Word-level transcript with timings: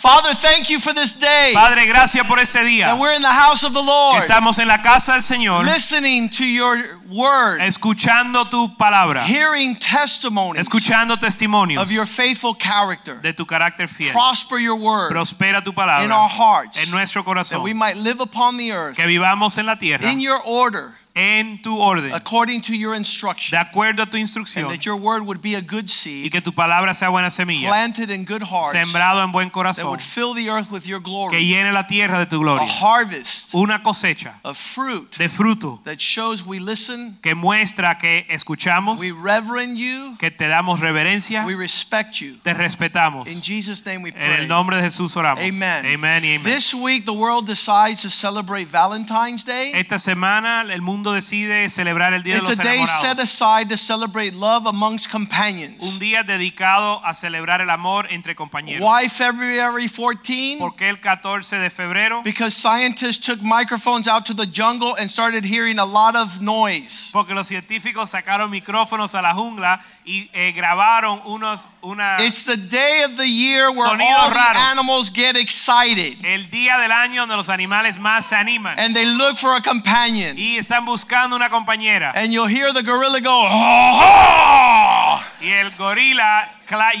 Father, 0.00 0.32
thank 0.32 0.70
you 0.70 0.80
for 0.80 0.94
this 0.94 1.12
day. 1.12 1.52
Padre, 1.54 1.84
gracias 1.86 2.26
por 2.26 2.38
este 2.38 2.54
That 2.60 2.64
día. 2.66 2.98
we're 2.98 3.12
in 3.14 3.20
the 3.20 3.28
house 3.28 3.62
of 3.64 3.74
the 3.74 3.82
Lord, 3.82 4.22
Estamos 4.22 4.58
en 4.58 4.66
la 4.66 4.78
casa 4.80 5.12
del 5.12 5.20
Señor, 5.22 5.62
listening 5.66 6.30
to 6.30 6.42
your 6.44 6.98
word, 7.10 7.60
escuchando 7.60 8.48
tu 8.48 8.74
palabra, 8.78 9.22
hearing 9.26 9.76
testimonies 9.76 10.66
escuchando 10.66 11.18
testimonios 11.18 11.82
of 11.82 11.90
your 11.92 12.06
faithful 12.06 12.54
character. 12.54 13.16
de 13.20 13.34
tu 13.34 13.44
carácter 13.44 13.86
fiel. 13.88 14.12
Prosper 14.12 14.58
your 14.58 14.76
word 14.76 15.10
Prospera 15.12 15.62
tu 15.62 15.72
palabra. 15.74 16.02
in 16.04 16.10
our 16.10 16.30
hearts, 16.30 16.78
en 16.82 16.90
nuestro 16.90 17.22
corazón. 17.22 17.58
that 17.58 17.62
we 17.62 17.74
might 17.74 17.96
live 17.96 18.20
upon 18.20 18.56
the 18.56 18.72
earth 18.72 18.96
Que 18.96 19.04
vivamos 19.06 19.58
en 19.58 19.66
la 19.66 19.76
tierra 19.76 20.10
in 20.10 20.18
your 20.18 20.40
order, 20.46 20.94
en 21.14 21.60
tu 21.62 21.76
orden, 21.78 22.12
according 22.12 22.60
to 22.62 22.72
your 22.74 22.92
de 22.92 22.98
instruction, 22.98 23.58
acuerdo 23.58 24.02
a 24.02 24.06
tu 24.06 24.16
and 24.16 24.26
that 24.70 24.84
your 24.84 24.96
word 24.96 25.22
would 25.22 25.40
be 25.42 25.54
a 25.54 25.60
good 25.60 25.84
y 25.84 25.88
seed, 25.88 26.30
que 26.32 26.40
tu 26.40 26.52
palabra 26.52 26.94
sea 26.94 27.08
buena 27.08 27.30
semilla, 27.30 27.68
planted 27.68 28.10
in 28.10 28.24
good 28.24 28.42
hearts, 28.42 28.72
sembrado 28.72 29.22
en 29.24 29.32
buen 29.32 29.48
that 29.48 29.52
corazón, 29.54 29.90
would 29.90 30.00
fill 30.00 30.34
the 30.34 30.48
earth 30.48 30.70
with 30.70 30.84
your 30.86 31.00
que 31.00 31.10
glory. 31.10 31.44
llene 31.44 31.72
la 31.72 31.86
tierra 31.86 32.18
de 32.18 32.26
tu 32.26 32.36
A 32.36 32.38
gloria. 32.38 32.68
harvest 32.68 33.54
Una 33.54 33.82
cosecha 33.82 34.34
of 34.44 34.56
fruit 34.56 35.16
de 35.18 35.28
fruto 35.28 35.80
that 35.84 35.98
shows 36.00 36.44
we 36.44 36.58
listen, 36.58 37.16
que 37.22 37.34
muestra 37.34 37.98
que 37.98 38.26
escuchamos, 38.28 38.98
we 39.00 39.10
reverend 39.12 39.76
you, 39.76 40.16
que 40.18 40.30
te 40.30 40.46
damos 40.46 40.80
reverencia, 40.80 41.44
we 41.44 41.54
respect 41.54 42.20
you. 42.20 42.36
te 42.42 42.54
respetamos. 42.54 43.26
In 43.28 43.40
Jesus' 43.42 43.84
name 43.84 44.02
we 44.02 44.10
En 44.10 44.14
pray. 44.14 44.40
el 44.42 44.48
nombre 44.48 44.76
de 44.76 44.82
Jesús 44.82 45.16
oramos. 45.16 45.42
Amen. 45.42 45.86
Amen 45.86 46.24
y 46.24 46.34
amen. 46.36 46.42
This 46.44 46.74
week, 46.74 47.04
the 47.04 47.12
world 47.12 47.46
decides 47.46 48.02
to 48.02 48.10
celebrate 48.10 48.66
Valentine's 48.68 49.44
Day. 49.44 49.72
Esta 49.74 49.98
semana 49.98 50.62
el 50.62 50.82
mundo 50.82 50.99
decide 51.04 51.68
celebrar 51.70 52.12
el 52.12 52.22
Día 52.22 52.34
de 52.36 52.40
It's 52.40 52.58
a 52.58 52.62
day 52.62 52.84
set 52.86 53.16
Enamorados. 53.18 53.22
aside 53.24 53.68
to 53.70 53.76
celebrate 53.76 54.32
love 54.34 54.66
amongst 54.66 55.10
companions. 55.10 55.82
Un 55.82 55.98
día 55.98 56.22
dedicado 56.22 57.00
a 57.04 57.14
celebrar 57.14 57.60
el 57.60 57.70
amor 57.70 58.06
entre 58.10 58.34
compañeros. 58.34 58.82
Why 58.86 59.08
February 59.08 59.88
14? 59.88 60.58
¿Por 60.58 60.76
qué 60.76 60.88
el 60.90 61.00
14 61.00 61.56
de 61.58 61.70
febrero? 61.70 62.22
Because 62.22 62.54
scientists 62.54 63.18
took 63.24 63.40
microphones 63.42 64.06
out 64.06 64.26
to 64.26 64.34
the 64.34 64.46
jungle 64.46 64.94
and 64.98 65.10
started 65.10 65.44
hearing 65.44 65.78
a 65.78 65.84
lot 65.86 66.14
of 66.14 66.40
noise. 66.40 67.10
Porque 67.12 67.34
los 67.34 67.46
científicos 67.48 68.10
sacaron 68.10 68.50
micrófonos 68.50 69.14
a 69.14 69.22
la 69.22 69.32
jungla 69.34 69.80
y 70.04 70.28
eh, 70.32 70.52
grabaron 70.52 71.20
unos 71.24 71.68
una 71.82 72.18
It's 72.20 72.44
the 72.44 72.56
day 72.56 73.02
of 73.04 73.16
the 73.16 73.26
year 73.26 73.70
where 73.70 73.88
Sonidos 73.88 74.12
all 74.22 74.30
the 74.30 74.34
raros. 74.36 74.72
animals 74.72 75.10
get 75.10 75.36
excited 75.36 76.16
el 76.24 76.50
día 76.50 76.78
del 76.78 76.92
año 76.92 77.22
donde 77.22 77.36
los 77.36 77.48
animales 77.48 77.98
más 77.98 78.26
se 78.26 78.36
animan 78.36 78.78
and 78.78 78.94
they 78.94 79.06
look 79.06 79.36
for 79.38 79.54
a 79.54 79.60
companion. 79.62 80.36
y 80.38 80.56
están 80.58 80.84
buscando 80.90 81.36
una 81.36 81.48
compañera 81.48 82.12
And 82.14 82.32
you'll 82.32 82.48
hear 82.48 82.72
the 82.72 82.82
gorilla 82.82 83.20
go, 83.20 83.46
"Ah, 83.48 84.00
ah." 84.02 85.22
y 85.40 85.50
el 85.50 85.70
gorila 85.76 86.48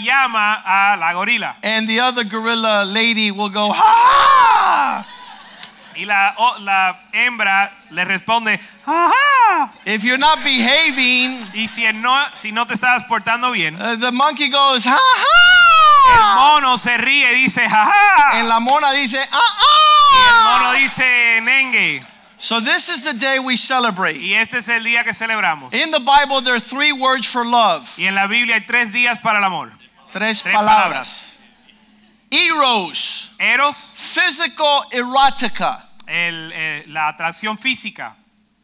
llama 0.02 0.62
a 0.64 0.96
la 0.96 1.12
gorila 1.12 1.56
and 1.62 1.88
the 1.88 2.00
other 2.00 2.24
gorilla 2.24 2.84
lady 2.84 3.30
will 3.30 3.50
go, 3.50 3.72
ha! 3.72 5.04
y 5.94 6.04
la, 6.04 6.34
o- 6.38 6.58
la 6.60 7.00
hembra 7.12 7.70
le 7.90 8.04
responde 8.04 8.58
ajá 8.86 9.72
If 9.84 10.04
you're 10.04 10.18
not 10.18 10.42
behaving, 10.42 11.46
y 11.52 11.68
si 11.68 11.84
no 11.92 12.14
si 12.32 12.52
no 12.52 12.66
te 12.66 12.74
estás 12.74 13.04
portando 13.04 13.50
bien 13.50 13.74
uh, 13.80 13.96
the 13.98 14.10
monkey 14.10 14.48
goes, 14.48 14.86
ha 14.86 14.98
El 16.12 16.34
mono 16.34 16.78
se 16.78 16.96
ríe 16.96 17.32
y 17.32 17.42
dice 17.42 17.68
jaja. 17.68 18.38
And 18.38 18.48
la 18.48 18.58
mona 18.60 18.90
dice, 18.92 19.18
ah 19.30 19.38
Y 20.12 20.28
el 20.28 20.44
mono 20.44 20.70
ah! 20.70 20.74
dice 20.74 21.40
nengue. 21.42 22.02
So 22.40 22.58
this 22.58 22.88
is 22.88 23.04
the 23.04 23.12
day 23.12 23.38
we 23.38 23.54
celebrate. 23.56 24.16
Y 24.16 24.32
este 24.32 24.54
es 24.58 24.68
el 24.70 24.82
día 24.82 25.04
que 25.04 25.12
celebramos. 25.12 25.74
In 25.74 25.90
the 25.90 26.00
Bible, 26.00 26.40
there 26.40 26.54
are 26.54 26.60
three 26.60 26.90
words 26.90 27.26
for 27.26 27.44
love. 27.44 27.94
Y 27.98 28.06
en 28.06 28.14
la 28.14 28.26
Biblia 28.26 28.54
hay 28.54 28.62
tres 28.62 28.90
días 28.92 29.18
para 29.22 29.38
el 29.38 29.44
amor. 29.44 29.70
Tres 30.10 30.42
Tres 30.42 30.54
palabras. 30.54 31.36
Eros, 32.30 33.30
Eros, 33.38 33.94
physical 33.98 34.84
erotica. 34.90 35.86
el, 36.06 36.50
eh, 36.54 36.84
la 36.88 37.08
atracción 37.08 37.58
física. 37.58 38.16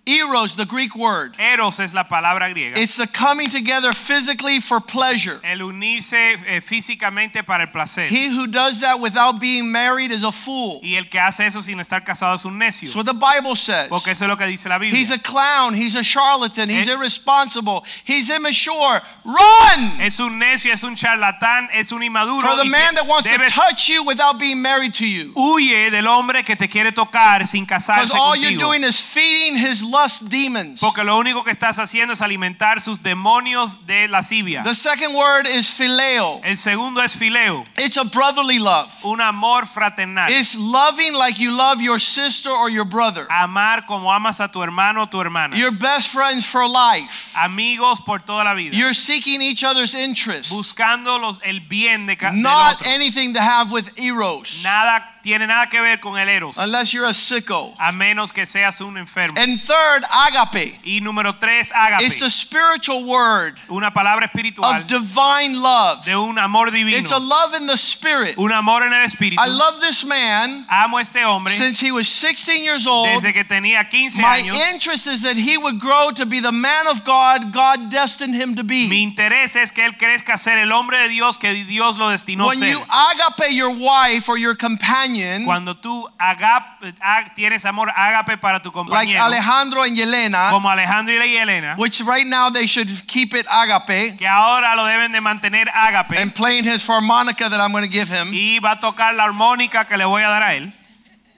Eros, 0.07 0.55
the 0.57 0.65
Greek 0.67 0.95
word. 0.95 1.35
Eros 1.39 1.81
es 1.81 1.93
la 1.93 2.05
palabra 2.05 2.49
griega. 2.49 2.77
It's 2.79 2.97
the 2.97 3.07
coming 3.09 3.51
together 3.51 3.93
physically 3.93 4.61
for 4.61 4.81
pleasure. 4.81 5.41
El 5.43 5.59
unirse 5.59 6.35
eh, 6.47 6.61
físicamente 6.61 7.45
para 7.45 7.65
el 7.65 7.71
placer. 7.71 8.09
He 8.09 8.29
who 8.29 8.47
does 8.47 8.81
that 8.81 9.01
without 9.01 9.41
being 9.41 9.71
married 9.73 10.13
is 10.13 10.23
a 10.23 10.31
fool. 10.33 10.81
Y 10.83 10.95
el 10.95 11.09
que 11.09 11.19
hace 11.19 11.47
eso 11.47 11.61
sin 11.61 11.81
estar 11.81 12.05
casado 12.05 12.37
es 12.37 12.45
un 12.45 12.59
necio. 12.59 12.87
That's 12.89 12.97
what 12.97 13.07
the 13.07 13.15
Bible 13.15 13.57
says. 13.57 13.89
Porque 13.89 14.13
eso 14.13 14.25
es 14.25 14.29
lo 14.31 14.37
que 14.37 14.47
dice 14.47 14.69
la 14.69 14.79
Biblia. 14.79 14.97
He's 14.99 15.11
a 15.11 15.19
clown. 15.19 15.75
He's 15.75 15.97
a 15.97 16.03
charlatan. 16.03 16.69
He's 16.71 16.89
Eh. 16.89 16.93
irresponsible. 16.93 17.83
He's 18.05 18.31
immature. 18.31 19.03
Run 19.25 20.01
Es 20.01 20.21
un 20.21 20.39
necio, 20.39 20.73
es 20.73 20.85
un 20.85 20.95
charlatán, 20.95 21.69
es 21.73 21.91
un 21.91 22.03
inmaduro. 22.03 22.47
for 22.49 22.57
the 22.57 22.69
man 22.71 22.95
that 22.95 23.07
wants 23.07 23.29
to 23.29 23.37
touch 23.51 23.89
you 23.89 24.05
without 24.05 24.39
being 24.39 24.63
married 24.63 24.95
to 24.95 25.07
you. 25.07 25.33
Huye 25.35 25.91
del 25.91 26.07
hombre 26.07 26.45
que 26.45 26.55
te 26.55 26.69
quiere 26.69 26.93
tocar 26.93 27.45
sin 27.47 27.65
Because 27.67 28.15
all 28.15 28.37
you're 28.37 28.57
doing 28.57 28.85
is 28.85 29.01
feeding 29.01 29.57
his 29.57 29.83
lust 30.03 30.23
demons. 30.31 30.81
Porque 30.81 31.03
lo 31.05 31.17
único 31.19 31.43
que 31.45 31.51
estás 31.51 31.79
haciendo 31.79 32.13
es 32.15 32.23
alimentar 32.23 32.81
sus 32.81 33.03
demonios 33.03 33.87
de 33.87 34.09
lascivia. 34.09 34.63
The 34.63 34.75
second 34.75 35.15
word 35.15 35.47
is 35.47 35.71
phileo. 35.71 36.41
El 36.45 36.57
segundo 36.59 37.03
es 37.03 37.17
fileo, 37.17 37.65
It's 37.77 37.97
a 37.97 38.05
brotherly 38.05 38.59
love. 38.59 38.93
un 39.05 39.21
amor 39.21 39.67
fraternal. 39.67 40.31
It's 40.33 40.55
loving 40.57 41.15
like 41.15 41.39
you 41.39 41.51
love 41.53 41.81
your 41.81 41.99
sister 42.01 42.51
or 42.51 42.69
your 42.71 42.85
brother. 42.85 43.27
Amar 43.31 43.87
como 43.87 44.11
amas 44.13 44.41
a 44.41 44.49
tu 44.49 44.63
hermano 44.63 45.03
o 45.03 45.07
tu 45.07 45.19
hermana. 45.21 45.57
Your 45.57 45.73
best 45.73 46.09
friends 46.11 46.45
for 46.47 46.67
life. 46.69 47.33
Amigos 47.37 48.01
por 48.01 48.21
toda 48.21 48.45
la 48.45 48.55
vida. 48.55 48.77
You're 48.77 48.95
seeking 48.95 49.41
each 49.43 49.65
other's 49.65 49.95
interests. 49.95 50.53
Buscando 50.53 51.19
los, 51.19 51.39
el 51.43 51.61
bien 51.61 52.07
de 52.07 52.17
ca- 52.17 52.31
del 52.31 52.43
Not 52.43 52.77
otro. 52.81 52.89
anything 52.91 53.35
to 53.35 53.41
have 53.41 53.71
with 53.73 53.89
eros. 53.99 54.63
Nada 54.63 55.05
tiene 55.27 55.49
nada 55.49 55.67
que 55.67 55.81
ver 55.81 55.99
con 55.99 56.17
el 56.17 56.29
eros. 56.29 56.57
Unless 56.57 56.93
you're 56.93 57.09
a 57.09 57.13
sicko. 57.13 57.75
A 57.81 57.91
menos 57.91 58.33
que 58.33 58.47
seas 58.47 58.81
un 58.81 58.97
enfermo. 58.97 59.37
And 59.37 59.61
third, 59.61 60.05
agape. 60.09 60.79
Y 60.85 61.01
número 61.01 61.37
tres, 61.37 61.73
ágape. 61.73 62.05
It's 62.05 62.23
a 62.23 62.31
spiritual 62.31 63.05
word 63.05 63.59
Una 63.69 63.91
palabra 63.91 64.27
espiritual 64.27 64.83
of 64.83 64.87
divine 64.87 65.61
love. 65.61 66.05
de 66.05 66.15
un 66.15 66.39
amor 66.39 66.71
divino. 66.71 66.97
It's 66.97 67.11
a 67.11 67.19
love 67.19 67.55
in 67.55 67.67
the 67.67 67.77
spirit. 67.77 68.39
Un 68.39 68.53
amor 68.53 68.85
en 68.85 68.93
el 68.93 69.05
espíritu. 69.05 69.41
I 69.41 69.49
love 69.49 69.81
this 69.81 70.05
man 70.05 70.65
Amo 70.71 70.99
este 70.99 71.25
hombre 71.25 71.53
since 71.53 71.81
he 71.81 71.91
was 71.91 72.07
16 72.07 72.63
years 72.63 72.87
old. 72.87 73.09
desde 73.09 73.33
que 73.33 73.43
tenía 73.43 73.91
15 73.91 74.23
My 74.23 74.43
años. 74.43 74.55
interest 74.73 75.09
is 75.09 75.23
that 75.23 75.37
he 75.37 75.59
would 75.59 75.81
grow 75.81 76.13
to 76.13 76.25
be 76.25 76.39
the 76.39 76.53
man 76.53 76.87
of 76.87 77.05
God 77.05 77.53
God 77.53 77.91
destined 77.91 78.37
him 78.37 78.55
to 78.55 78.63
be. 78.63 78.89
Mi 78.89 79.03
interés 79.03 79.57
es 79.57 79.73
que 79.73 79.85
él 79.85 79.99
crezca 79.99 80.35
a 80.35 80.39
ser 80.39 80.59
el 80.59 80.71
hombre 80.71 80.99
de 80.99 81.09
Dios 81.09 81.37
que 81.37 81.53
Dios 81.65 81.97
lo 81.97 82.11
destinó 82.11 82.49
a 82.51 82.55
ser. 82.55 82.61
When 82.61 82.79
you 82.79 82.85
agape 82.89 83.51
your 83.53 83.71
wife 83.71 84.29
or 84.29 84.39
your 84.39 84.55
companion, 84.55 85.16
Cuando 85.45 85.77
tú 85.77 86.09
ag- 86.19 87.35
tienes 87.35 87.65
amor 87.65 87.91
ágape 87.95 88.37
para 88.39 88.61
tu 88.61 88.73
like 88.89 89.17
Alejandro 89.17 89.83
and 89.83 89.97
Yelena, 89.97 90.51
como 90.51 90.71
Alejandro 90.71 91.15
y 91.15 91.37
Elena, 91.37 91.75
which 91.79 92.01
right 92.03 92.27
now 92.27 92.51
they 92.51 92.67
should 92.67 92.89
keep 93.07 93.35
it 93.35 93.47
agape, 93.51 94.17
que 94.17 94.27
ahora 94.27 94.75
lo 94.77 94.85
deben 94.87 95.13
de 95.13 95.21
mantener 95.21 95.69
ágape 95.75 96.19
and 96.19 96.35
playing 96.35 96.65
his 96.65 96.87
harmonica 96.89 97.49
that 97.49 97.61
I'm 97.61 97.73
going 97.73 97.85
to 97.85 97.91
give 97.91 98.09
him. 98.09 98.33
y 98.33 98.59
va 98.61 98.73
a 98.73 98.81
tocar 98.81 99.15
la 99.15 99.25
armónica 99.25 99.87
que 99.87 99.97
le 99.97 100.05
voy 100.05 100.23
a 100.23 100.29
dar 100.29 100.43
a 100.43 100.55
él. 100.55 100.73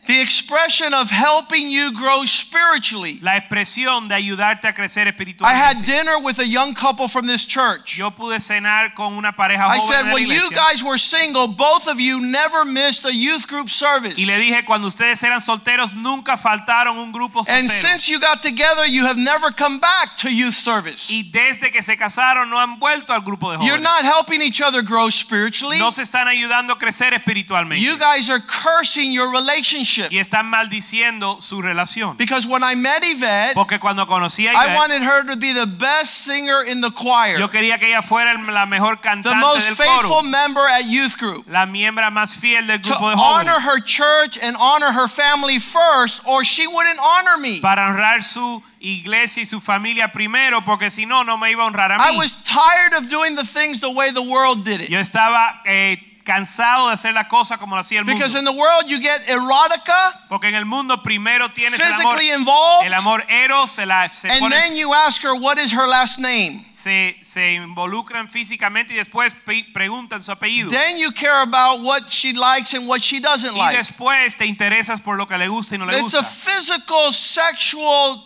The 0.08 0.22
expression 0.22 0.94
of 0.94 1.10
helping 1.10 1.68
you 1.68 1.92
grow 1.92 2.24
spiritually. 2.24 3.18
La 3.20 3.36
expresión 3.36 4.08
de 4.08 4.14
ayudarte 4.14 4.66
a 4.66 4.72
crecer 4.72 5.06
espiritualmente. 5.06 5.44
I 5.44 5.54
had 5.54 5.84
dinner 5.84 6.18
with 6.18 6.38
a 6.38 6.46
young 6.46 6.72
couple 6.72 7.08
from 7.08 7.26
this 7.26 7.44
church. 7.44 7.98
Yo 7.98 8.10
pude 8.10 8.40
cenar 8.40 8.94
con 8.94 9.12
una 9.12 9.32
pareja 9.32 9.66
I 9.68 9.76
joven 9.76 9.80
said, 9.82 10.02
de 10.04 10.08
la 10.08 10.14
when 10.14 10.28
you 10.30 10.48
guys 10.48 10.82
were 10.82 10.96
single, 10.96 11.46
both 11.46 11.86
of 11.86 12.00
you 12.00 12.22
never 12.22 12.64
missed 12.64 13.04
a 13.04 13.12
youth 13.12 13.46
group 13.46 13.68
service. 13.68 14.14
y 14.16 14.24
le 14.24 14.38
dije 14.38 14.64
cuando 14.64 14.88
ustedes 14.88 15.22
eran 15.22 15.42
solteros 15.42 15.92
nunca 15.92 16.38
faltaron 16.38 16.96
un 16.96 17.12
grupo 17.12 17.44
soltero. 17.44 17.58
And 17.58 17.68
since 17.68 18.08
you 18.08 18.18
got 18.18 18.40
together, 18.40 18.86
you 18.86 19.04
have 19.04 19.18
never 19.18 19.50
come 19.50 19.78
back 19.78 20.16
to 20.20 20.30
youth 20.30 20.54
service. 20.54 21.10
Y 21.12 21.24
desde 21.30 21.70
que 21.70 21.82
se 21.82 21.98
casaron 21.98 22.48
no 22.48 22.58
han 22.58 22.78
vuelto 22.78 23.12
al 23.12 23.20
grupo 23.20 23.50
de 23.50 23.58
jóvenes. 23.58 23.68
You're 23.68 23.82
not 23.82 24.04
helping 24.04 24.40
each 24.40 24.62
other 24.62 24.80
grow 24.80 25.10
spiritually. 25.10 25.78
No 25.78 25.90
se 25.90 26.00
están 26.00 26.28
ayudando 26.28 26.72
a 26.72 26.78
crecer 26.78 27.12
espiritualmente. 27.12 27.82
You 27.82 27.98
guys 27.98 28.30
are 28.30 28.40
cursing 28.40 29.12
your 29.12 29.30
relationship 29.30 29.97
relationship. 29.98 30.12
y 30.12 30.18
están 30.18 30.46
maldiciendo 30.46 31.40
su 31.40 31.60
relación. 31.62 32.16
Because 32.16 32.46
when 32.46 32.62
I 32.62 32.74
met 32.74 33.02
Yvette, 33.04 33.54
Porque 33.54 33.78
cuando 33.78 34.06
conocí 34.06 34.46
a 34.46 34.52
I 34.52 34.54
Ivette, 34.66 34.76
wanted 34.76 35.02
her 35.02 35.24
to 35.26 35.36
be 35.36 35.52
the 35.52 35.66
best 35.66 36.24
singer 36.26 36.62
in 36.62 36.80
the 36.80 36.90
choir, 36.90 37.38
yo 37.38 37.48
quería 37.48 37.78
que 37.78 37.88
ella 37.88 38.02
fuera 38.02 38.34
la 38.34 38.66
mejor 38.66 38.96
the 38.96 39.02
cantante 39.08 39.36
most 39.40 39.66
del 39.66 39.76
faithful 39.76 40.08
coro, 40.08 40.22
member 40.22 40.66
at 40.68 40.84
youth 40.86 41.16
group. 41.18 41.44
la 41.48 41.66
miembro 41.66 42.08
más 42.10 42.34
fiel 42.36 42.66
del 42.66 42.80
To 42.80 42.90
grupo 42.90 43.10
de 43.10 43.16
honor 43.16 43.60
jóvenes. 43.60 43.64
her 43.64 43.80
church 43.84 44.38
and 44.42 44.56
honor 44.58 44.92
her 44.92 45.08
family 45.08 45.58
first, 45.58 46.20
or 46.24 46.44
she 46.44 46.66
wouldn't 46.66 46.98
honor 46.98 47.36
me. 47.38 47.60
para 47.60 47.86
honrar 47.88 48.22
su 48.22 48.62
iglesia 48.80 49.42
y 49.42 49.46
su 49.46 49.60
familia 49.60 50.12
primero, 50.12 50.62
porque 50.64 50.90
si 50.90 51.04
no, 51.04 51.24
no 51.24 51.36
me 51.36 51.50
iba 51.50 51.64
a 51.64 51.66
honrar 51.66 51.90
a 51.90 51.96
I 51.96 52.12
mí. 52.12 52.18
was 52.18 52.44
tired 52.44 52.92
of 52.94 53.08
doing 53.10 53.34
the 53.34 53.44
things 53.44 53.80
the 53.80 53.90
way 53.90 54.10
the 54.12 54.22
world 54.22 54.64
did 54.64 54.80
it. 54.80 54.88
Yo 54.88 55.00
estaba 55.00 55.60
eh, 55.66 55.96
cansado 56.28 56.88
de 56.88 56.92
hacer 56.94 57.14
las 57.14 57.26
cosas 57.26 57.56
como 57.56 57.74
lo 57.74 57.80
hacía 57.80 58.00
el 58.00 58.04
Because 58.04 58.34
mundo. 58.36 58.50
in 58.50 58.56
the 58.56 58.60
world 58.62 58.86
you 58.86 58.98
get 59.00 59.26
erotica, 59.28 60.12
Porque 60.28 60.48
en 60.48 60.54
el 60.54 60.66
mundo 60.66 61.02
primero 61.02 61.48
tienes 61.48 61.80
el 61.80 61.86
amor, 61.90 62.18
physically 62.18 62.32
involved, 62.38 62.86
el 62.86 62.92
amor 62.92 63.24
eros, 63.30 63.70
se, 63.70 63.86
la, 63.86 64.08
se, 64.10 64.28
and 64.30 64.40
pone- 64.40 64.50
then 64.54 64.76
you 64.76 64.92
ask 64.94 65.22
her 65.24 65.32
what 65.34 65.58
is 65.58 65.72
her 65.72 65.86
last 65.88 66.18
name. 66.18 66.66
se, 66.72 67.16
se 67.22 67.54
involucran 67.54 68.28
físicamente 68.28 68.92
y 68.92 68.96
después 68.96 69.32
pe- 69.46 69.64
preguntan 69.72 70.22
su 70.22 70.30
apellido. 70.30 70.68
Then 70.70 70.98
you 70.98 71.10
care 71.12 71.40
about 71.40 71.80
what 71.80 72.10
she 72.10 72.34
likes 72.34 72.74
and 72.76 72.86
what 72.86 73.00
she 73.00 73.20
doesn't 73.20 73.54
y 73.56 73.58
like. 73.58 73.78
después 73.78 74.36
te 74.36 74.44
interesas 74.44 75.00
por 75.00 75.16
lo 75.16 75.26
que 75.26 75.38
le 75.38 75.48
gusta 75.48 75.76
y 75.76 75.78
no 75.78 75.86
le 75.86 75.98
It's 75.98 76.12
a 76.14 76.18
gusta. 76.20 76.24
physical, 76.24 77.12
sexual 77.12 78.22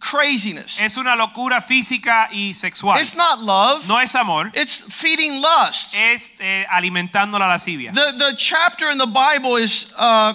craziness. 0.00 0.78
Es 0.80 0.96
una 0.96 1.14
locura 1.16 1.60
física 1.60 2.28
y 2.32 2.54
sexual. 2.54 3.00
It's 3.00 3.14
not 3.16 3.40
love. 3.40 3.86
No 3.88 3.98
es 4.00 4.14
amor, 4.14 4.50
It's 4.54 4.82
feeding 4.88 5.40
lust. 5.42 5.94
es 5.94 6.32
eh, 6.40 6.66
alimentando 6.70 7.38
la 7.38 7.48
lascivia. 7.48 7.92
The 7.92 8.12
the 8.16 8.36
chapter 8.36 8.90
in 8.90 8.98
the 8.98 9.06
Bible 9.06 9.56
is 9.56 9.92
uh, 9.98 10.34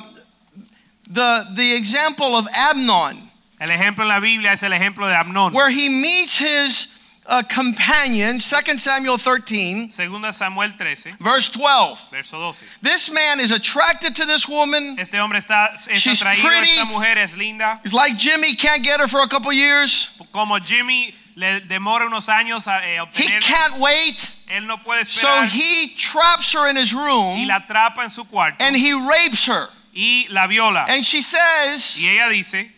the 1.10 1.46
the 1.56 1.76
example 1.76 2.36
of 2.36 2.48
Amnon, 2.54 3.30
El 3.60 3.70
ejemplo 3.70 4.04
en 4.04 4.10
la 4.10 4.20
Biblia 4.20 4.52
es 4.54 4.64
el 4.64 4.74
ejemplo 4.74 5.08
de 5.08 5.16
Amnón. 5.16 5.54
where 5.54 5.70
he 5.70 5.88
meets 5.90 6.38
his 6.38 6.88
uh, 7.26 7.42
companion, 7.44 8.38
2 8.38 8.78
Samuel 8.78 9.18
13, 9.18 9.90
Segunda 9.92 10.34
Samuel 10.34 10.70
13, 10.72 11.18
verse 11.20 11.50
12. 11.50 12.10
verso 12.12 12.38
12. 12.38 12.64
This 12.82 13.12
man 13.12 13.40
is 13.40 13.52
attracted 13.52 14.16
to 14.16 14.26
this 14.26 14.48
woman. 14.48 14.98
Este 15.00 15.16
hombre 15.16 15.38
está 15.40 15.74
es 15.74 15.88
She's 16.00 16.22
atraído, 16.22 16.42
pretty. 16.44 16.72
esta 16.72 16.86
mujer 16.86 17.18
es 17.18 17.38
linda. 17.38 17.80
It's 17.84 17.94
like 17.94 18.18
Jimmy 18.18 18.56
can't 18.56 18.84
get 18.84 19.00
her 19.00 19.08
for 19.08 19.22
a 19.22 19.28
couple 19.28 19.52
years. 19.54 20.18
Como 20.34 20.60
Jimmy 20.60 21.14
le 21.36 21.62
demora 21.62 22.06
unos 22.06 22.28
años 22.30 22.68
a 22.68 22.82
eh, 22.84 23.00
He 23.14 23.40
can't 23.40 23.80
wait. 23.80 24.30
él 24.50 24.68
no 24.68 24.78
puede 24.78 25.06
So 25.08 25.44
he 25.44 25.96
traps 25.98 26.54
her 26.54 26.68
in 26.70 26.76
his 26.76 26.94
y 26.94 27.00
room 27.02 27.48
la 27.48 27.60
atrapa 27.60 28.04
en 28.04 28.10
su 28.10 28.24
cuarto 28.26 28.58
and 28.60 28.76
he 28.76 28.94
rapes 28.94 29.46
her. 29.48 29.68
y 29.96 30.26
la 30.30 30.48
viola. 30.48 30.86
And 30.90 31.04
she 31.06 31.22
says, 31.22 31.98
Y 32.00 32.08
ella 32.08 32.30
dice, 32.30 32.70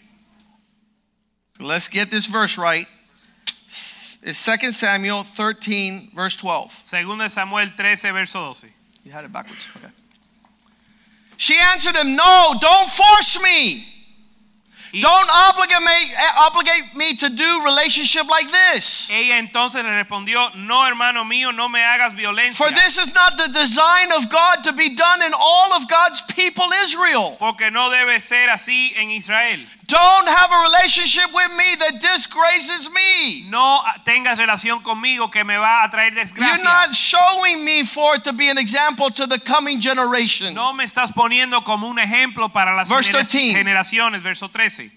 let's 1.59 1.88
get 1.89 2.12
this 2.12 2.27
verse 2.27 2.57
right. 2.57 2.88
It's 4.27 4.44
2 4.44 4.72
Samuel 4.72 5.24
13, 5.24 6.10
verse 6.16 6.36
12. 6.36 6.80
segunda 6.81 7.30
Samuel 7.30 7.68
13, 7.68 8.12
verso 8.12 8.39
12. 8.39 8.66
You 9.04 9.12
had 9.12 9.24
it 9.24 9.31
backwards. 9.31 9.69
Okay. 9.77 9.94
She 11.38 11.56
answered 11.72 11.95
him, 11.95 12.16
No, 12.16 12.56
don't 12.60 12.89
force 12.89 13.39
me. 13.44 13.86
Y 14.95 15.01
Don't 15.01 15.30
obligate 15.30 15.81
me, 15.81 16.13
obligate 16.39 16.95
me 16.95 17.16
to 17.18 17.30
do 17.30 17.63
relationship 17.66 18.27
like 18.30 18.50
this. 18.50 19.10
ella 19.12 19.38
entonces 19.38 19.83
le 19.83 19.92
respondió, 19.92 20.56
no 20.56 20.86
hermano 20.86 21.25
mío, 21.25 21.51
no 21.54 21.68
me 21.68 21.80
hagas 21.80 22.16
violencia. 22.16 22.66
For 22.66 22.72
this 22.72 22.98
is 22.98 23.13
not 23.13 23.36
the 23.38 23.51
design 23.51 24.13
of 24.13 24.30
God 24.30 24.63
to 24.63 24.72
be 24.72 24.95
done 24.95 25.22
in 25.22 25.33
all 25.38 25.74
of 25.74 25.89
God's 25.89 26.22
people, 26.33 26.66
Israel. 26.81 27.36
Porque 27.38 27.69
no 27.72 27.92
debe 27.92 28.22
ser 28.22 28.48
así 28.50 28.94
en 28.95 29.12
Israel. 29.12 29.60
Don't 29.88 30.28
have 30.28 30.52
a 30.52 30.64
relationship 30.64 31.26
with 31.34 31.52
me 31.56 31.76
that 31.80 32.02
disgraces 32.02 32.90
me. 32.90 33.44
No 33.50 33.82
tengas 34.04 34.40
relación 34.40 34.82
conmigo 34.82 35.30
que 35.32 35.44
me 35.44 35.58
va 35.58 35.84
a 35.84 35.90
traer 35.92 36.16
desgracia. 36.16 36.56
You're 36.56 36.64
not 36.64 36.94
showing 36.96 37.64
me 37.64 37.84
for 37.84 38.16
it 38.16 38.24
to 38.24 38.34
be 38.34 38.50
an 38.50 38.58
example 38.58 39.10
to 39.12 39.28
the 39.28 39.38
coming 39.40 39.80
generation. 39.80 40.54
No 40.56 40.74
me 40.74 40.86
estás 40.86 41.12
poniendo 41.12 41.64
como 41.64 41.88
un 41.88 42.00
ejemplo 42.00 42.52
para 42.52 42.74
las 42.76 42.90
Verse 42.90 43.12
genera- 43.12 43.24
13. 43.24 43.54
generaciones, 43.54 44.22
verso 44.24 44.48
13. 44.50 44.92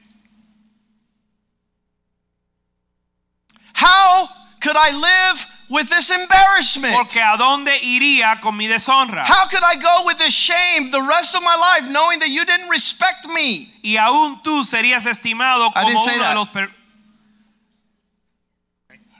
How 3.74 4.28
could 4.60 4.76
I 4.76 4.92
live 4.92 5.46
with 5.68 5.88
this 5.88 6.10
embarrassment? 6.10 6.94
Porque 6.94 7.20
a 7.20 7.36
dónde 7.36 7.78
iría 7.82 8.40
con 8.40 8.56
mi 8.56 8.66
deshonra? 8.66 9.24
How 9.24 9.46
could 9.48 9.62
I 9.62 9.76
go 9.76 10.04
with 10.06 10.18
this 10.18 10.34
shame 10.34 10.90
the 10.90 11.02
rest 11.02 11.34
of 11.34 11.42
my 11.42 11.56
life 11.56 11.90
knowing 11.90 12.20
that 12.20 12.30
you 12.30 12.44
didn't 12.44 12.68
respect 12.68 13.26
me? 13.28 13.70
Y 13.82 13.96
aún 13.96 14.42
tú 14.42 14.64
serías 14.64 15.06
estimado 15.06 15.72
como 15.72 15.88
uno 15.88 16.04
that. 16.04 16.28
de 16.30 16.34
los 16.34 16.48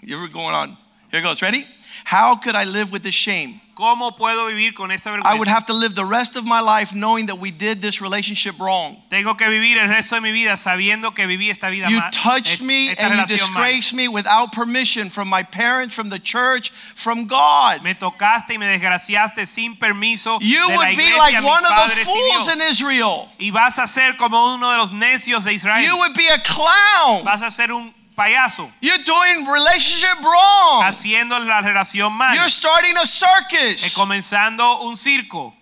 You 0.03 0.19
were 0.19 0.29
going 0.29 0.55
on. 0.55 0.77
Here 1.11 1.21
it 1.21 1.23
goes. 1.23 1.43
Ready? 1.43 1.67
How 2.11 2.37
could 2.37 2.55
I 2.55 2.65
live 2.65 2.91
with 2.91 3.03
this 3.03 3.15
shame? 3.15 3.61
¿Cómo 3.79 4.17
puedo 4.17 4.47
vivir 4.47 4.75
con 4.75 4.91
esta 4.91 5.11
I 5.25 5.35
would 5.39 5.47
have 5.47 5.67
to 5.67 5.75
live 5.75 5.95
the 5.95 6.07
rest 6.07 6.37
of 6.37 6.45
my 6.47 6.59
life 6.59 6.95
knowing 6.95 7.27
that 7.27 7.39
we 7.39 7.51
did 7.53 7.83
this 7.83 8.01
relationship 8.01 8.59
wrong. 8.59 8.97
Tengo 9.11 9.35
que 9.35 9.47
vivir 9.47 9.77
el 9.77 9.89
resto 9.89 10.17
de 10.17 10.23
mi 10.23 10.33
vida 10.33 10.57
sabiendo 10.57 11.15
que 11.15 11.27
viví 11.27 11.51
esta 11.51 11.69
vida 11.69 11.89
You 11.91 11.99
mal. 11.99 12.11
touched 12.11 12.63
me 12.63 12.89
and 12.89 12.99
you 12.99 13.05
relación 13.05 13.53
mal. 13.53 13.63
disgraced 13.63 13.95
me 13.95 14.09
without 14.09 14.53
permission 14.53 15.11
from 15.11 15.29
my 15.29 15.43
parents, 15.43 15.95
from 15.95 16.09
the 16.09 16.19
church, 16.19 16.71
from 16.97 17.27
God. 17.27 17.83
Me 17.85 17.95
tocaste 17.95 18.55
y 18.55 18.59
me 18.59 18.67
desgraciaste 18.67 19.47
sin 19.47 19.77
permiso 19.77 20.39
You 20.41 20.67
de 20.67 20.73
la 20.73 20.77
would 20.79 20.97
be 20.97 21.17
like 21.17 21.45
one 21.45 21.65
of 21.65 21.95
the 21.95 22.05
fools 22.07 22.49
in 22.49 22.61
Israel. 22.63 23.29
Y 23.39 23.51
vas 23.51 23.79
a 23.79 23.87
ser 23.87 24.15
como 24.17 24.55
uno 24.55 24.73
de 24.73 24.79
los 24.79 24.93
necios 24.93 25.45
de 25.45 25.53
Israel. 25.53 25.85
You 25.85 25.99
would 25.99 26.15
be 26.15 26.27
a 26.27 26.39
clown. 26.39 27.23
Vas 27.23 27.43
a 27.43 27.51
ser 27.51 27.71
un 27.71 27.95
payaso 28.19 28.69
You're 28.81 29.03
doing 29.05 29.47
relationship 29.47 30.19
wrong. 30.23 30.83
haciendo 30.83 31.39
la 31.39 31.61
relación 31.63 32.13
mal. 32.13 32.35
You're 32.35 32.51
starting 32.51 32.97
a 32.97 33.03
Eh, 33.03 33.07
circus. 33.07 33.95
comenzando 33.95 34.81
un 34.83 34.97
circo. 34.97 35.55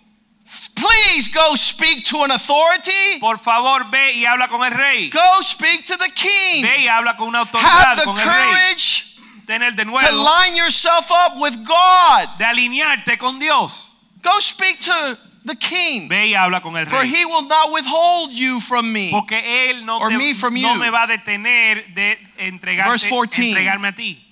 Please 0.75 1.29
go 1.33 1.55
speak 1.55 2.05
to 2.05 2.23
an 2.23 2.31
authority. 2.31 3.19
Por 3.19 3.37
favor, 3.37 3.83
ve 3.91 4.13
y 4.15 4.25
habla 4.25 4.47
con 4.47 4.63
el 4.65 4.71
rey. 4.71 5.09
Go 5.09 5.41
speak 5.41 5.85
to 5.85 5.97
the 5.97 6.09
king. 6.11 6.63
Ve 6.63 6.83
y 6.83 6.87
habla 6.87 7.15
con 7.17 7.27
una 7.29 7.39
autoridad 7.39 7.91
Have 7.93 7.95
the 8.01 8.05
con 8.05 8.17
el 8.19 8.25
rey. 8.27 8.45
courage 8.47 9.03
Tener 9.45 9.71
de 9.75 9.85
to 9.85 9.91
line 9.91 10.55
yourself 10.55 11.09
up 11.11 11.37
with 11.37 11.55
God. 11.65 12.27
de 12.37 12.45
alinearte 12.45 13.17
con 13.17 13.39
Dios. 13.39 13.91
Go 14.21 14.39
speak 14.39 14.79
to 14.81 15.17
the 15.47 15.55
king. 15.55 16.07
Ve 16.09 16.27
y 16.27 16.33
habla 16.35 16.61
con 16.61 16.75
el 16.77 16.85
For 16.87 17.03
he 17.03 17.25
will 17.25 17.47
not 17.47 17.71
withhold 17.71 18.31
you 18.33 18.59
from 18.59 18.91
me. 18.93 19.09
Porque 19.11 19.69
él 19.71 19.85
no, 19.85 19.97
Or 19.99 20.09
te- 20.09 20.17
me 20.17 20.33
from 20.33 20.53
no 20.53 20.73
you. 20.73 20.79
me 20.79 20.89
va 20.91 21.03
a 21.03 21.07
detener 21.07 21.93
de 21.95 22.17
entregarte, 22.37 22.89
Verse 22.91 23.09
14. 23.09 23.49
entregarme 23.51 23.87
a 23.87 23.91
ti. 23.95 24.23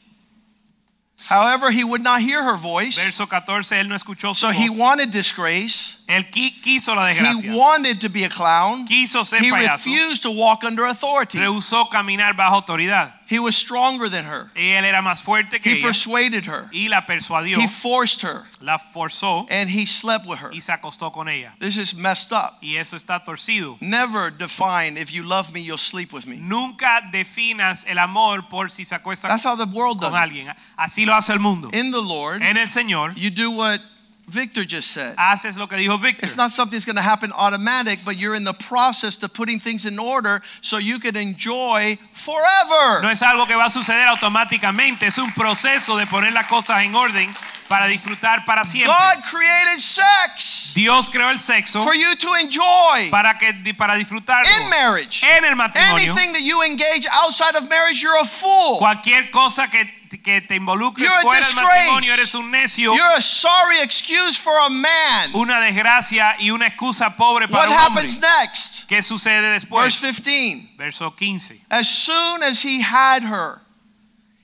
However, 1.29 1.71
he 1.71 1.83
would 1.83 2.03
not 2.03 2.21
hear 2.21 2.43
her 2.43 2.55
voice. 2.57 2.95
Verso 2.97 3.25
14, 3.25 3.79
él 3.79 3.87
no 3.87 3.95
escuchó 3.95 4.35
su 4.35 4.41
So 4.47 4.51
he 4.51 4.69
wanted 4.69 5.09
disgrace. 5.11 5.94
Él 6.07 6.29
qui- 6.29 6.61
quiso 6.61 6.93
la 6.93 7.07
He 7.11 7.15
desgracia. 7.15 7.51
wanted 7.55 7.99
to 7.99 8.09
be 8.09 8.23
a 8.25 8.29
clown. 8.29 8.85
Quiso 8.85 9.23
ser 9.23 9.37
He 9.43 9.49
payaso. 9.49 9.85
refused 9.85 10.21
to 10.21 10.29
walk 10.31 10.63
under 10.63 10.85
authority. 10.85 11.39
Rehusó 11.39 11.89
caminar 11.89 12.33
bajo 12.35 12.55
autoridad. 12.61 13.11
He 13.27 13.39
was 13.39 13.55
stronger 13.57 14.07
than 14.07 14.23
her. 14.25 14.51
Y 14.55 14.73
él 14.77 14.85
era 14.85 15.01
más 15.01 15.23
fuerte 15.23 15.59
que 15.59 15.71
He 15.71 15.77
ella. 15.79 15.87
persuaded 15.87 16.45
her. 16.45 16.69
Y 16.71 16.89
la 16.89 17.01
persuadió, 17.07 17.57
He 17.59 17.67
forced 17.67 18.21
her. 18.21 18.43
la 18.61 18.77
forzó 18.77 19.47
And 19.49 19.67
he 19.67 19.87
slept 19.87 20.27
with 20.27 20.37
her. 20.41 20.51
y 20.53 20.59
se 20.61 20.71
acostó 20.71 21.11
con 21.11 21.27
ella. 21.27 21.53
This 21.59 21.77
is 21.77 21.95
messed 21.95 22.31
up. 22.31 22.57
Y 22.61 22.75
eso 22.77 22.95
está 22.95 23.23
torcido. 23.25 23.77
Never 23.81 24.29
define 24.29 24.97
if 24.97 25.11
you 25.11 25.23
love 25.23 25.51
me, 25.53 25.61
you'll 25.61 25.79
sleep 25.79 26.13
with 26.13 26.27
me. 26.27 26.35
Nunca 26.37 27.01
definas 27.11 27.83
el 27.87 27.97
amor 27.97 28.43
por 28.47 28.69
si 28.69 28.83
se 28.85 28.93
acuesta 28.95 29.27
That's 29.27 29.43
how 29.43 29.55
the 29.55 29.65
world 29.65 29.99
con 29.99 30.11
does 30.11 30.19
it. 30.19 30.23
alguien. 30.23 30.53
Así 30.77 31.05
lo 31.07 31.15
hace 31.15 31.33
el 31.33 31.39
mundo. 31.39 31.71
In 31.73 31.89
the 31.89 32.01
Lord, 32.01 32.43
En 32.43 32.57
el 32.57 32.67
Señor 32.67 33.15
you 33.17 33.31
do 33.31 33.49
what 33.49 33.81
Victor 34.27 34.65
just 34.65 34.91
said. 34.91 35.15
haces 35.17 35.57
lo 35.57 35.67
que 35.67 35.77
dijo 35.77 35.99
Víctor. 35.99 36.23
It's 36.23 36.35
not 36.35 36.51
something 36.51 36.75
that's 36.75 36.85
going 36.85 36.95
to 36.95 37.01
happen 37.01 37.31
automatic, 37.31 37.99
but 38.03 38.17
you're 38.17 38.35
in 38.35 38.43
the 38.43 38.53
process 38.53 39.21
of 39.21 39.33
putting 39.33 39.59
things 39.59 39.85
in 39.85 39.99
order 39.99 40.41
so 40.61 40.77
you 40.77 40.99
can 40.99 41.15
enjoy 41.15 41.97
forever. 42.11 43.01
No 43.01 43.09
es 43.09 43.21
algo 43.21 43.45
que 43.45 43.55
va 43.55 43.65
a 43.65 43.69
suceder 43.69 44.07
automáticamente, 44.07 45.07
es 45.07 45.17
un 45.17 45.31
proceso 45.33 45.97
de 45.97 46.05
poner 46.07 46.33
las 46.33 46.47
cosas 46.47 46.83
en 46.83 46.95
orden 46.95 47.33
para 47.67 47.87
disfrutar 47.87 48.45
para 48.45 48.63
siempre. 48.63 48.93
God 48.93 49.23
created 49.29 49.79
sex 49.79 50.71
Dios 50.75 51.09
creó 51.09 51.29
el 51.31 51.39
sexo 51.39 51.83
for 51.83 51.95
you 51.95 52.15
to 52.17 52.33
enjoy 52.35 53.09
para 53.09 53.37
que 53.39 53.73
para 53.75 53.95
disfrutarlo 53.95 54.45
in 54.61 54.69
marriage. 54.69 55.23
en 55.23 55.45
el 55.45 55.55
matrimonio. 55.55 56.11
Anything 56.11 56.33
that 56.33 56.41
you 56.41 56.61
engage 56.63 57.07
outside 57.11 57.55
of 57.55 57.69
marriage, 57.69 58.03
you're 58.03 58.19
a 58.19 58.25
fool. 58.25 58.77
Cualquier 58.79 59.31
cosa 59.31 59.69
que, 59.69 59.85
que 60.21 60.41
te 60.41 60.55
involucres 60.55 61.07
You're 61.09 61.19
a 61.19 61.21
fuera 61.21 61.45
del 61.45 61.55
matrimonio 61.55 62.13
eres 62.13 62.33
un 62.35 62.51
necio, 62.51 62.95
You're 62.95 63.15
a 63.17 63.21
sorry 63.21 63.79
excuse 63.81 64.37
for 64.37 64.57
a 64.65 64.69
man. 64.69 65.31
una 65.33 65.59
desgracia 65.61 66.35
y 66.39 66.49
una 66.51 66.67
excusa 66.67 67.15
pobre 67.15 67.47
para 67.47 67.69
What 67.69 67.77
un 67.77 67.85
hombre. 67.85 68.03
happens 68.03 68.19
next? 68.19 68.87
¿Qué 68.87 69.01
sucede 69.01 69.41
Verse 69.41 69.67
después? 69.67 70.01
15. 70.01 70.75
Verso 70.77 71.11
15. 71.15 71.61
As 71.69 71.87
soon 71.89 72.43
as 72.43 72.61
he 72.63 72.81
had 72.81 73.23
her, 73.23 73.61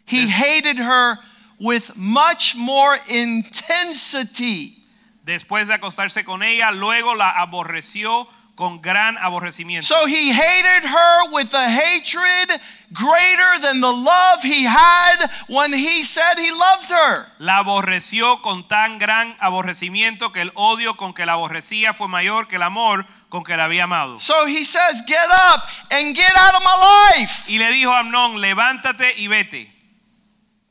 he 0.06 0.28
hated 0.28 0.78
her 0.80 1.20
with 1.60 1.96
much 1.96 2.56
more 2.56 2.98
intensity. 3.08 4.78
Después 5.24 5.68
de 5.68 5.76
acostarse 5.76 6.24
con 6.26 6.42
ella, 6.42 6.72
luego 6.72 7.14
la 7.16 7.30
aborreció 7.30 8.28
con 8.56 8.82
gran 8.82 9.18
aborrecimiento. 9.18 9.88
So 9.88 10.06
he 10.08 10.32
hated 10.32 10.88
her 10.88 11.32
with 11.32 11.54
a 11.54 11.70
hatred 11.70 12.60
greater 12.94 13.60
than 13.62 13.82
the 13.82 13.92
love 13.92 14.44
he 14.44 14.66
had 14.66 15.30
when 15.48 15.74
he 15.74 16.04
said 16.04 16.38
he 16.38 16.52
loved 16.52 16.90
her. 16.90 17.28
La 17.40 17.58
aborreció 17.58 18.42
con 18.42 18.68
tan 18.68 19.00
gran 19.00 19.36
aborrecimiento 19.40 20.32
que 20.32 20.42
el 20.42 20.52
odio 20.56 20.96
con 20.96 21.14
que 21.14 21.26
la 21.26 21.34
aborrecía 21.34 21.94
fue 21.94 22.08
mayor 22.08 22.48
que 22.48 22.58
el 22.58 22.64
amor 22.64 23.06
con 23.30 23.44
que 23.44 23.56
la 23.58 23.66
había 23.66 23.86
amado. 23.86 24.20
So 24.20 24.46
he 24.46 24.64
says, 24.66 25.04
Get 25.08 25.30
up 25.32 25.64
and 25.90 26.16
get 26.16 26.36
out 26.36 26.56
of 26.56 26.64
my 26.64 27.18
life. 27.18 27.52
Y 27.52 27.58
le 27.58 27.72
dijo 27.72 27.92
a 27.92 28.00
Amnón, 28.00 28.42
levántate 28.42 29.14
y 29.18 29.28
vete. 29.28 29.81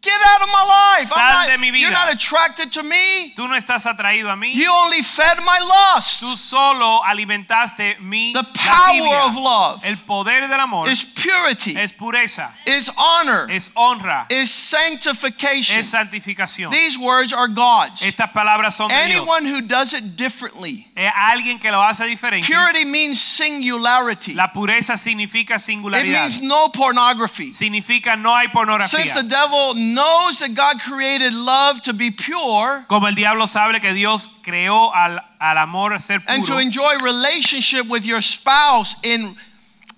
Get 0.02 0.14
out 0.28 0.40
of 0.40 0.48
my 0.48 0.64
life. 0.64 1.08
Sal 1.08 1.18
not- 1.18 1.48
de 1.48 1.58
mi 1.58 1.70
vida. 1.70 1.80
You're 1.82 1.90
not 1.90 2.10
attracted 2.10 2.72
to 2.72 2.82
me. 2.82 3.34
Tú 3.36 3.46
no 3.46 3.54
estás 3.54 3.84
atraído 3.84 4.30
a 4.30 4.36
mí. 4.36 4.54
You 4.54 4.72
only 4.72 5.02
fed 5.02 5.38
my 5.44 5.58
lust. 5.60 6.22
Tú 6.22 6.38
solo 6.38 7.02
alimentaste 7.04 8.00
mi 8.00 8.32
The 8.32 8.44
power 8.44 9.20
of 9.20 9.36
love 9.36 9.84
El 9.84 9.98
poder 9.98 10.48
del 10.48 10.58
amor 10.58 10.88
is 10.88 11.04
purity, 11.04 11.76
es 11.76 11.92
pureza, 11.92 12.50
is 12.64 12.90
honor, 12.96 13.50
es 13.50 13.70
honra, 13.74 14.26
is 14.30 14.50
sanctification. 14.50 15.78
es 15.78 15.90
santificación. 15.90 16.70
These 16.70 16.96
words 16.96 17.34
are 17.34 17.48
God's. 17.48 18.00
Estas 18.00 18.30
palabras 18.30 18.76
son 18.76 18.88
de 18.88 18.94
Dios. 18.94 19.28
Anyone 19.28 19.44
who 19.46 19.60
does 19.60 19.92
it 19.92 20.16
differently. 20.16 20.86
Es 20.96 21.12
alguien 21.14 21.58
que 21.60 21.70
lo 21.70 21.82
hace 21.82 22.06
diferente. 22.06 22.46
Purity 22.46 22.86
means 22.86 23.20
singularity. 23.20 24.32
La 24.32 24.50
pureza 24.50 24.96
significa 24.96 25.58
singularidad. 25.58 26.26
It 26.26 26.32
means 26.32 26.40
no 26.40 26.70
pornography. 26.72 27.52
Significa 27.52 28.16
no 28.16 28.34
hay 28.34 28.48
pornografía. 28.48 28.88
Since 28.88 29.14
the 29.14 29.28
devil 29.28 29.74
knows 29.94 30.38
that 30.38 30.54
God 30.54 30.80
created 30.80 31.32
love 31.32 31.82
to 31.82 31.92
be 31.92 32.10
pure 32.10 32.84
Como 32.88 33.06
el 33.06 33.14
diablo 33.14 33.46
sabe 33.46 33.80
que 33.80 33.92
Dios 33.92 34.28
creó 34.42 34.92
al, 34.94 35.18
al 35.40 35.58
amor 35.58 35.98
ser 36.00 36.20
puro, 36.20 36.34
and 36.34 36.46
to 36.46 36.58
enjoy 36.58 36.98
relationship 37.02 37.86
with 37.88 38.04
your 38.04 38.22
spouse 38.22 38.94
in 39.04 39.36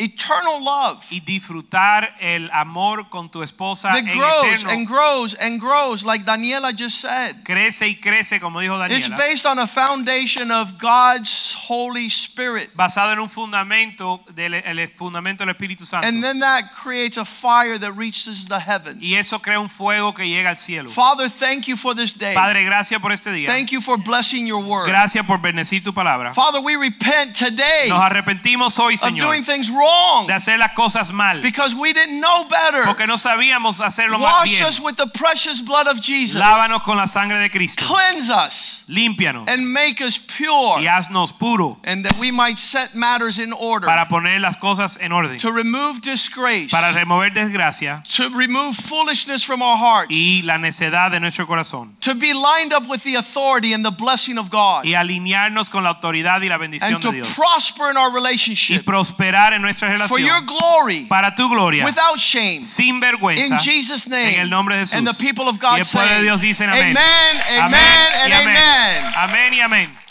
eternal 0.03 0.63
love 0.63 1.05
y 1.11 1.21
disfrutar 1.21 2.15
el 2.21 2.51
amor 2.53 3.09
con 3.09 3.31
tu 3.31 3.43
esposa 3.43 3.89
that 3.91 3.99
en 3.99 4.07
grows 4.07 4.45
eterno. 4.45 4.71
and 4.71 4.89
grows 4.89 5.35
and 5.41 5.61
grows, 5.61 6.05
like 6.05 6.25
Daniela 6.25 6.73
just 6.77 7.01
said. 7.01 7.45
crece 7.45 7.89
y 7.89 7.95
crece, 8.01 8.41
como 8.41 8.61
dijo 8.61 8.77
Daniela. 8.79 8.99
It's 8.99 9.09
based 9.09 9.47
on 9.47 9.59
a 9.59 9.67
foundation 9.67 10.51
of 10.51 10.79
God's 10.79 11.55
Holy 11.69 12.07
Spirit. 12.09 12.71
basado 12.75 13.13
en 13.13 13.21
un 13.21 13.29
fundamento 13.29 14.25
del 14.35 14.55
el 14.55 14.89
fundamento 14.97 15.45
del 15.45 15.55
Espíritu 15.55 15.87
Santo. 15.87 16.07
And 16.07 16.23
then 16.23 16.41
that 16.41 16.73
creates 16.75 17.17
a 17.17 17.25
fire 17.25 17.79
that 17.79 17.93
reaches 17.93 18.49
the 18.49 18.59
heavens. 18.59 19.03
y 19.03 19.15
eso 19.15 19.39
crea 19.41 19.61
un 19.61 19.71
fuego 19.71 20.13
que 20.13 20.27
llega 20.27 20.51
al 20.51 20.57
cielo. 20.59 20.91
Father, 20.91 21.31
thank 21.31 21.67
you 21.67 21.77
for 21.77 21.95
this 21.95 22.15
day. 22.15 22.35
Padre, 22.35 22.65
gracias 22.65 23.01
por 23.01 23.13
este 23.13 23.31
día. 23.31 23.49
Thank 23.49 23.71
you 23.71 23.81
for 23.81 23.97
blessing 23.97 24.47
your 24.47 24.63
word. 24.65 24.89
Gracias 24.89 25.25
por 25.25 25.39
bendecir 25.39 25.85
tu 25.85 25.93
palabra. 25.93 26.35
Father, 26.35 26.61
we 26.61 26.77
repent 26.77 27.37
today 27.37 27.89
Nos 27.89 28.01
arrepentimos 28.01 28.79
hoy, 28.79 28.95
of 28.95 29.17
doing 29.17 29.45
things 29.45 29.71
wrong 29.71 29.92
de 30.27 30.33
hacer 30.35 30.59
las 30.59 30.73
cosas 30.73 31.13
mal, 31.13 31.41
because 31.43 31.75
we 31.75 31.93
didn't 31.93 32.21
know 32.21 32.45
better. 32.49 32.85
porque 32.85 33.07
no 33.07 33.17
sabíamos 33.17 33.81
hacerlo 33.81 34.19
más 34.19 34.41
Wash 34.43 34.51
bien. 34.59 34.65
us 34.67 34.81
with 34.81 34.97
the 34.97 35.07
precious 35.09 35.61
blood 35.61 35.87
of 35.87 36.01
Jesus. 36.01 36.41
Lávanos 36.41 36.83
con 36.83 36.97
la 36.97 37.07
sangre 37.07 37.39
de 37.39 37.51
Cristo. 37.51 37.85
Cleanse 37.87 38.31
us 38.31 38.85
Límpianos 38.89 39.49
and 39.49 39.67
make 39.73 40.01
us 40.05 40.19
pure. 40.19 40.81
y 40.81 40.87
haznos 40.87 41.33
puro 41.33 41.79
And 41.85 42.05
that 42.05 42.17
we 42.19 42.31
might 42.31 42.59
set 42.59 42.95
matters 42.95 43.39
in 43.39 43.53
order. 43.53 43.87
para 43.87 44.07
poner 44.09 44.41
las 44.41 44.57
cosas 44.57 44.99
en 45.01 45.13
orden, 45.13 45.39
To 45.39 45.51
remove 45.51 46.01
disgrace. 46.03 46.69
para 46.71 46.93
remover 46.93 47.31
desgracia 47.33 48.03
To 48.17 48.29
remove 48.31 48.75
foolishness 48.77 49.43
from 49.45 49.63
our 49.63 49.77
hearts. 49.79 50.11
y 50.11 50.43
la 50.45 50.59
necedad 50.59 51.11
de 51.11 51.21
nuestro 51.21 51.47
corazón 51.47 51.97
To 52.01 52.15
be 52.15 52.35
lined 52.35 52.73
up 52.73 52.87
with 52.89 53.03
the 53.05 53.15
authority 53.17 53.73
and 53.73 53.85
the 53.85 53.91
blessing 53.91 54.37
of 54.39 54.51
God. 54.51 54.85
y 54.85 54.95
alinearnos 54.95 55.71
con 55.71 55.85
la 55.85 55.91
autoridad 55.91 56.41
y 56.43 56.49
la 56.49 56.59
bendición 56.59 56.95
And 56.95 57.03
de 57.03 57.23
to 57.23 57.29
prosper 57.35 57.91
in 57.91 57.97
our 57.97 58.11
y 58.11 58.15
relationship. 58.15 58.85
prosperar 58.85 59.53
en 59.55 59.63
nuestra 59.63 59.72
For 60.09 60.19
your 60.21 60.41
glory. 60.45 61.07
para 61.09 61.35
tu 61.35 61.49
gloria 61.49 61.85
Without 61.85 62.19
shame. 62.19 62.65
sin 62.65 63.01
vergüenza 63.01 63.55
In 63.55 63.59
Jesus' 63.61 64.07
name. 64.07 64.35
en 64.35 64.41
el 64.41 64.51
nombre 64.51 64.77
de 64.77 64.83
Jesús 64.83 64.95
And 64.99 65.07
the 65.07 65.15
people 65.15 65.49
of 65.49 65.57
y 65.57 65.59
God 65.59 65.79
el 65.79 65.85
pueblo 65.87 66.11
de 66.11 66.17
say, 66.17 66.23
Dios 66.23 66.41
dicen 66.41 66.71
amén 66.71 66.97
Amen, 66.97 67.63
amen, 67.63 67.81
y 67.81 68.23
and 68.23 68.33
amen. 68.35 69.13
amén 69.17 69.55
y 69.55 69.61
amén 69.61 70.02